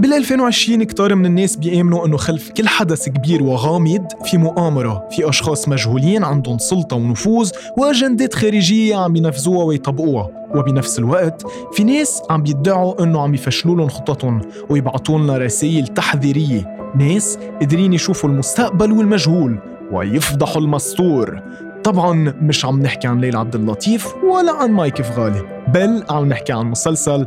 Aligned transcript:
بال 0.00 0.12
2020 0.12 0.82
كتار 0.82 1.14
من 1.14 1.26
الناس 1.26 1.56
بيآمنوا 1.56 2.06
إنه 2.06 2.16
خلف 2.16 2.50
كل 2.50 2.68
حدث 2.68 3.08
كبير 3.08 3.42
وغامض 3.42 4.06
في 4.24 4.38
مؤامرة، 4.38 5.08
في 5.10 5.28
أشخاص 5.28 5.68
مجهولين 5.68 6.24
عندهم 6.24 6.58
سلطة 6.58 6.96
ونفوذ 6.96 7.50
وأجندات 7.78 8.34
خارجية 8.34 8.96
عم 8.96 9.16
ينفذوها 9.16 9.64
ويطبقوها، 9.64 10.28
وبنفس 10.54 10.98
الوقت 10.98 11.42
في 11.72 11.84
ناس 11.84 12.22
عم 12.30 12.42
بيدعوا 12.42 13.02
إنه 13.02 13.20
عم 13.20 13.34
يفشلوا 13.34 13.76
لهم 13.76 13.88
خططهم 13.88 14.40
ويبعتوا 14.70 15.18
لنا 15.18 15.38
رسائل 15.38 15.86
تحذيرية، 15.86 16.92
ناس 16.96 17.38
قادرين 17.60 17.92
يشوفوا 17.92 18.30
المستقبل 18.30 18.92
والمجهول 18.92 19.58
ويفضحوا 19.92 20.62
المستور. 20.62 21.42
طبعا 21.84 22.34
مش 22.40 22.64
عم 22.64 22.82
نحكي 22.82 23.08
عن 23.08 23.20
ليلى 23.20 23.38
عبد 23.38 23.54
اللطيف 23.54 24.14
ولا 24.24 24.52
عن 24.52 24.70
مايك 24.70 25.02
فغالي 25.02 25.64
بل 25.68 26.04
عم 26.10 26.28
نحكي 26.28 26.52
عن 26.52 26.66
مسلسل 26.66 27.26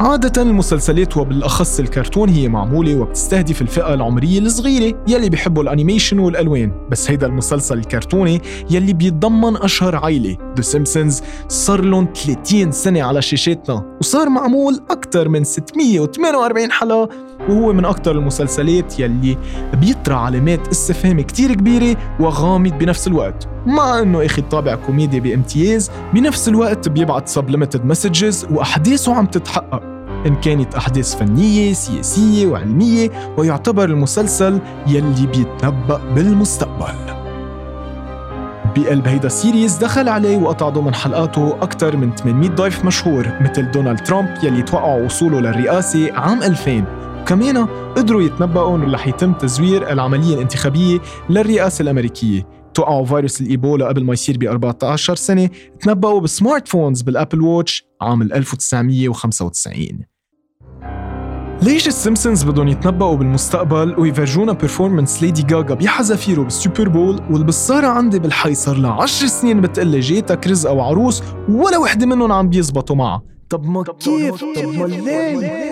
عادة 0.00 0.42
المسلسلات 0.42 1.16
وبالأخص 1.16 1.80
الكرتون 1.80 2.28
هي 2.28 2.48
معمولة 2.48 2.96
وبتستهدف 2.96 3.62
الفئة 3.62 3.94
العمرية 3.94 4.38
الصغيرة 4.38 5.04
يلي 5.08 5.28
بيحبوا 5.30 5.62
ال 5.62 5.68
animation 5.68 6.18
والألوان 6.18 6.72
بس 6.90 7.10
هيدا 7.10 7.26
المسلسل 7.26 7.78
الكرتوني 7.78 8.40
يلي 8.70 8.92
بيتضمن 8.92 9.56
أشهر 9.56 9.96
عائلة 9.96 10.36
The 10.58 10.62
Simpsons 10.62 11.22
صار 11.48 11.80
لهم 11.80 12.08
30 12.24 12.72
سنة 12.72 13.02
على 13.02 13.22
شاشاتنا 13.22 13.96
وصار 14.00 14.28
معمول 14.28 14.80
أكثر 14.90 15.28
من 15.28 15.44
648 15.44 16.72
حلقة 16.72 17.08
وهو 17.48 17.72
من 17.72 17.84
أكثر 17.84 18.10
المسلسلات 18.10 19.00
يلي 19.00 19.36
بيطرح 19.74 20.18
علامات 20.18 20.68
استفهام 20.68 21.20
كتير 21.20 21.54
كبيرة 21.54 21.96
وغامض 22.20 22.78
بنفس 22.78 23.06
الوقت. 23.06 23.48
مع 23.66 23.98
إنه 23.98 24.26
أخد 24.26 24.42
طابع 24.42 24.74
كوميدي 24.74 25.20
بامتياز 25.20 25.90
بنفس 26.14 26.48
الوقت 26.48 26.88
بيبعت 26.88 27.28
subliminal 27.28 27.84
messages 27.84 28.46
وأحداثه 28.50 29.14
عم 29.14 29.26
تتحقق. 29.26 29.82
إن 30.26 30.34
كانت 30.34 30.74
أحداث 30.74 31.16
فنية 31.16 31.72
سياسية 31.72 32.46
وعلمية 32.46 33.34
ويعتبر 33.36 33.84
المسلسل 33.84 34.60
يلي 34.86 35.26
بيتنبأ 35.26 36.00
بالمستقبل. 36.14 37.17
بقلب 38.78 39.08
هيدا 39.08 39.26
السيريز 39.26 39.76
دخل 39.76 40.08
عليه 40.08 40.36
وقطع 40.36 40.68
ضمن 40.68 40.94
حلقاته 40.94 41.62
أكثر 41.62 41.96
من 41.96 42.14
800 42.14 42.50
ضيف 42.50 42.84
مشهور 42.84 43.28
مثل 43.40 43.70
دونالد 43.70 43.98
ترامب 43.98 44.34
يلي 44.42 44.62
توقع 44.62 45.04
وصوله 45.04 45.40
للرئاسة 45.40 46.12
عام 46.12 46.42
2000 46.42 46.84
وكمان 47.20 47.66
قدروا 47.96 48.22
يتنبؤوا 48.22 48.76
إنه 48.76 48.92
رح 48.92 49.06
يتم 49.06 49.32
تزوير 49.32 49.92
العملية 49.92 50.34
الانتخابية 50.34 50.98
للرئاسة 51.30 51.82
الأمريكية. 51.82 52.46
توقعوا 52.74 53.06
فيروس 53.06 53.40
الإيبولا 53.40 53.88
قبل 53.88 54.04
ما 54.04 54.12
يصير 54.12 54.38
ب 54.38 54.44
14 54.44 55.14
سنة 55.14 55.50
تنبؤوا 55.80 56.20
ب 56.20 56.28
smart 56.28 56.68
phones 56.68 57.02
بال 57.02 57.13
Apple 57.13 57.40
Watch 57.40 57.84
عام 58.00 58.22
1995 58.22 60.17
ليش 61.62 61.88
السيمبسونز 61.88 62.42
بدهم 62.44 62.68
يتنبؤوا 62.68 63.16
بالمستقبل 63.16 63.94
ويفرجونا 64.00 64.52
ب 64.52 64.58
performance 64.58 65.22
ليدي 65.22 65.42
جاجا 65.42 65.74
بحذافيره 65.74 66.42
بال 66.42 66.55
Super 66.55 66.88
Bowl 66.88 67.20
والبصارة 67.30 67.86
عندي 67.86 68.18
بالحي 68.18 68.54
صار 68.54 68.76
لها 68.76 68.92
10 68.92 69.28
سنين 69.28 69.60
بتقلي 69.60 70.00
جاييتك 70.00 70.46
رزقة 70.46 70.72
وعروس 70.72 71.22
ولا 71.48 71.78
وحدة 71.78 72.06
منهم 72.06 72.32
عم 72.32 72.48
بيزبطوا 72.48 72.96
معها. 72.96 73.22
طب 73.50 73.64
ما 73.64 73.82
كيف؟ 73.82 74.44
طب 74.56 74.68
ما 74.68 74.86
ليه؟ 74.86 75.68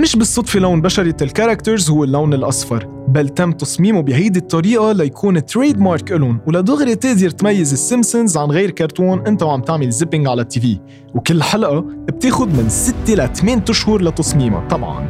مش 0.00 0.16
بالصدفة 0.16 0.60
لون 0.60 0.80
بشرة 0.80 1.24
ال 1.24 1.30
characters 1.30 1.90
هو 1.90 2.04
اللون 2.04 2.34
الأصفر. 2.34 2.95
بل 3.08 3.28
تم 3.28 3.52
تصميمه 3.52 4.02
بهيدي 4.02 4.38
الطريقة 4.38 4.92
ليكون 4.92 5.46
trade 5.46 5.80
mark 5.80 6.12
إلهم 6.12 6.40
ودغري 6.46 6.94
تقدر 6.94 7.30
تميز 7.30 7.72
السيمبسونز 7.72 8.36
عن 8.36 8.48
غير 8.48 8.70
كرتون. 8.70 9.26
أنت 9.26 9.42
وعم 9.42 9.60
تعمل 9.60 9.90
zapping 9.90 10.28
على 10.28 10.42
ال 10.42 10.60
TV. 10.60 10.78
وكل 11.14 11.42
حلقة 11.42 11.80
بتاخد 11.80 12.48
من 12.48 12.68
6 12.68 13.14
ل 13.14 13.32
8 13.32 13.64
أشهر 13.68 14.02
لتصميمها. 14.02 14.68
طبعا. 14.68 15.08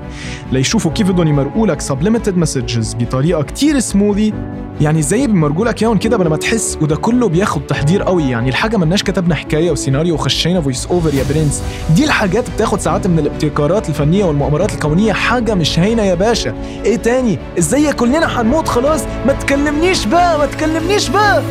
ليشوفوا 0.52 0.90
كيف 0.90 1.10
بدهم 1.10 1.28
يمرقوا 1.28 1.66
لك 1.66 1.80
subliminal 1.80 2.36
messages 2.36 2.94
بطريقة 2.94 3.42
كتير 3.42 3.78
سموذي 3.78 4.32
يعني 4.80 5.02
زي 5.02 5.26
بيمرقوا 5.26 5.64
لك 5.64 5.82
إياهم 5.82 5.98
كده 5.98 6.16
بلا 6.16 6.28
ما 6.28 6.36
تحس. 6.36 6.78
وده 6.82 6.96
كله 6.96 7.28
بياخد 7.28 7.66
تحضير 7.66 8.02
قوي. 8.02 8.30
يعني 8.30 8.48
الحاجة 8.48 8.76
مناش 8.76 9.02
كتبنا 9.02 9.34
حكاية 9.34 9.70
وسيناريو 9.70 10.14
وخشينا 10.14 10.60
voice 10.60 10.86
over 10.86 11.14
يا 11.14 11.24
برنس. 11.30 11.62
دي 11.96 12.04
الحاجات 12.04 12.50
بتاخد 12.50 12.80
ساعات 12.80 13.06
من 13.06 13.18
الابتكارات 13.18 13.88
الفنية 13.88 14.24
والمؤامرات 14.24 14.74
الكونية. 14.74 15.12
حاجة 15.12 15.54
مش 15.54 15.78
هينة 15.78 16.02
يا 16.02 16.14
باشا. 16.14 16.54
إيه 16.84 16.96
تاني؟ 16.96 17.38
إزاي 17.58 17.85
كلنا 17.92 18.26
حنموت 18.26 18.68
خلاص. 18.68 19.02
ما 19.26 19.32
تكلمنيش 19.32 20.06
بقى 20.06 20.38
ما 20.38 20.46
تكلمنيش 20.46 21.08
بقى 21.08 21.42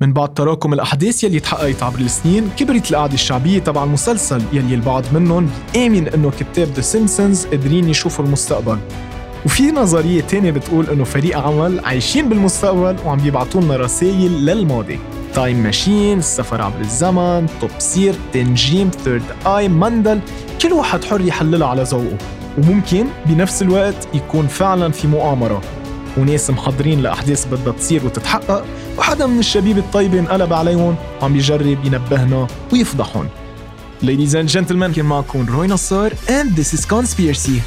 من 0.00 0.12
بعد 0.12 0.34
تراكم 0.34 0.72
الأحداث 0.72 1.24
يلي 1.24 1.40
تحققت 1.40 1.82
عبر 1.82 1.98
السنين 1.98 2.50
كبرت 2.56 2.90
القاعدة 2.90 3.14
الشعبية 3.14 3.58
تبع 3.58 3.84
المسلسل 3.84 4.42
يلي 4.52 4.74
البعض 4.74 5.04
منهم 5.12 5.50
آمن 5.76 6.08
إنه 6.08 6.30
كتاب 6.30 6.68
The 6.68 6.80
Simpsons 6.80 7.46
قادرين 7.46 7.88
يشوفوا 7.88 8.24
المستقبل. 8.24 8.78
وفي 9.44 9.70
نظرية 9.70 10.20
تانية 10.20 10.50
بتقول 10.50 10.90
إنه 10.90 11.04
فريق 11.04 11.38
عمل 11.38 11.80
عايشين 11.84 12.28
بالمستقبل 12.28 12.96
وعم 13.06 13.18
بيبعتوا 13.18 13.60
لنا 13.60 13.76
رسائل 13.76 14.46
للماضي. 14.46 14.98
time 15.34 15.62
machine، 15.62 16.18
السفر 16.18 16.62
عبر 16.62 16.80
الزمن، 16.80 17.46
top 17.60 17.70
secret، 17.78 18.14
تنجيم، 18.32 18.90
third 18.90 19.22
eye، 19.46 19.68
مندل، 19.68 20.20
كل 20.62 20.72
واحد 20.72 21.04
حر 21.04 21.20
يحللها 21.20 21.68
على 21.68 21.82
ذوقه. 21.82 22.16
وممكن 22.58 23.06
بنفس 23.26 23.62
الوقت 23.62 24.08
يكون 24.14 24.46
فعلا 24.46 24.92
في 24.92 25.06
مؤامرة. 25.08 25.62
وناس 26.16 26.50
محضرين 26.50 27.02
لأحداث 27.02 27.46
بدها 27.46 27.72
تصير 27.72 28.06
وتتحقق 28.06 28.64
وحدا 28.98 29.26
من 29.26 29.38
الشبيب 29.38 29.78
الطيبة 29.78 30.18
انقلب 30.18 30.52
عليهم 30.52 30.96
وعم 31.22 31.36
يجرب 31.36 31.84
ينبهنا 31.84 32.46
ويفضحهم. 32.72 33.28
Ladies 34.02 34.34
and 34.34 34.48
gentlemen 34.56 34.94
كان 34.96 35.04
معكم 35.04 35.46
روي 35.48 35.66
نصار 35.66 36.10
and 36.10 36.60
this 36.60 36.78
is 36.78 36.84
Conspiracy. 36.86 37.60